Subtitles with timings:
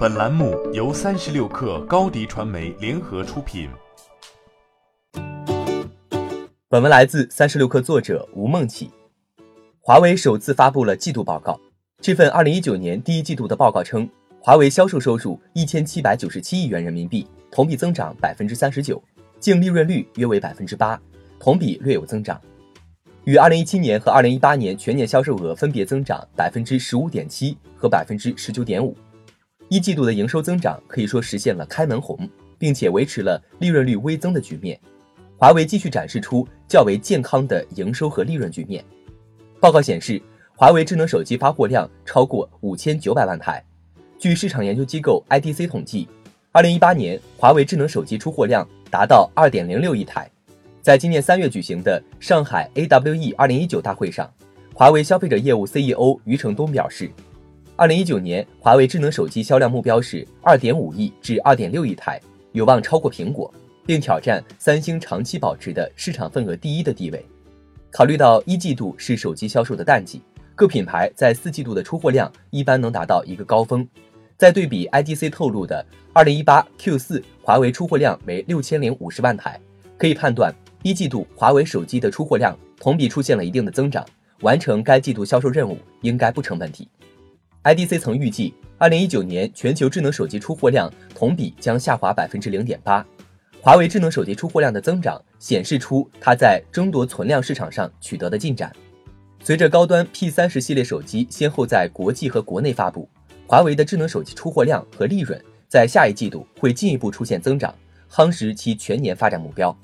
[0.00, 3.68] 本栏目由三十六氪高低传媒联合出品。
[6.70, 8.90] 本文来自三十六氪作者吴梦起。
[9.82, 11.60] 华为首次发布了季度报告，
[12.00, 14.08] 这份二零一九年第一季度的报告称，
[14.40, 19.02] 华为销售收入一千七百九十七亿元人民币，同比增长百分之三十九，
[19.38, 20.98] 净利润率约为百分之八，
[21.38, 22.40] 同比略有增长。
[23.24, 28.96] 与二零一七年和二零一八年全年销售额分别增长百分之十五点七和百分之十九点五。
[29.70, 34.76] 一季度的营收增长可以说实现了开门红，并且维持了利润率微增的局面。
[35.36, 38.84] 华为继续展示出较为健康的营收和利润局面。
[39.60, 40.20] 报告显示，
[40.56, 43.64] 华为智能手机发货量超过五千九百万台。
[44.18, 46.08] 据市场研究机构 IDC 统计，
[46.50, 50.28] 二零一八年华为智能手机出货量达到二点零六亿台。
[50.82, 54.28] 在今年三月举行的上海 AWE 二零一九大会上，
[54.74, 57.08] 华为消费者业务 CEO 余承东表示。
[57.80, 62.20] 二零一九年，华为智能手机销量目标是二点五亿至二点六亿台，
[62.52, 63.50] 有望超过苹果，
[63.86, 67.24] 并挑战三星长期保持的市场份额第一的地位。
[67.90, 70.20] 考虑到一季度是手机销售的淡季，
[70.54, 73.88] 各品牌在四季度的出货量一般能达到一个高峰。
[74.36, 75.82] 再对比 IDC 透露的
[76.12, 79.58] 二零一八 Q 四华为出货量为六千零五十万台，
[79.96, 84.04] 可以判断一季度华为手机的出货量同比出现了一定的增长，
[84.42, 86.86] 完成该季度销售任务应该不成问题。
[87.62, 93.06] IDC 曾预计，二零一九年全球智能手机出货量同比将下滑百分之零点八。
[93.60, 98.74] 华为智能手机出货量的增长显示出它在争夺存量市场上取得的进展。
[99.44, 103.06] 随着高端 P 三十系列手机先后在国际和国内发布，
[103.46, 105.38] 华为的智能手机出货量和利润
[105.68, 107.74] 在下一季度会进一步出现增长，
[108.10, 109.76] 夯实其全年发展目标。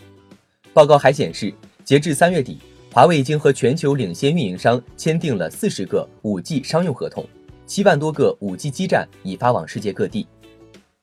[0.73, 1.53] 报告还显示，
[1.85, 2.57] 截至三月底，
[2.91, 7.23] 华为已经和全球领先运营商签订了四十个五 G 商用合同。
[7.67, 10.27] 七万多个 5G 基站已发往世界各地。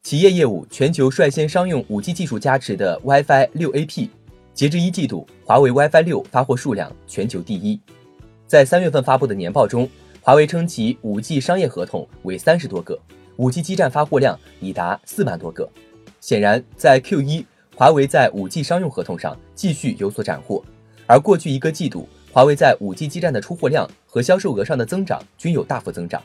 [0.02, 4.10] 企业业务全球率先商用 5G 技术加持的 WiFi 6AP，
[4.54, 7.80] 截至一季度，华为 WiFi 六发货数量全球第一。
[8.48, 9.90] 在三月份发布的年报中，
[10.22, 12.98] 华为称其 5G 商业合同为三十多个
[13.38, 15.70] ，5G 基站发货量已达四万多个。
[16.22, 17.44] 显然，在 Q1，
[17.76, 20.64] 华为在 5G 商用合同上继续有所斩获，
[21.08, 26.22] 而过去一个季度，华为在 5G 基站的出货量和销售额上的增长均有大幅增长。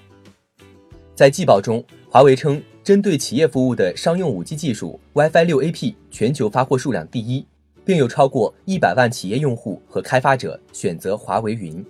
[1.19, 7.45] 在季报中，华为称，针对企业服务的商用 5G 技术 WiFi 6AP 全球发货数量第一，
[7.85, 11.85] 并有超过一百万企业用户和开发者选择华为云。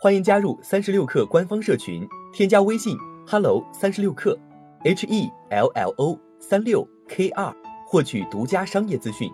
[0.00, 4.34] 欢迎加入三十六氪官方社群，添加微信 hello 三十六氪
[4.82, 7.54] h e l l o 三六 k 二，
[7.86, 9.30] 获取独家商业资讯，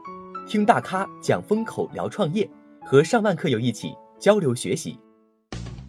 [0.48, 2.50] 听大咖讲风口，聊创业，
[2.84, 4.98] 和上万客友一起交流学习。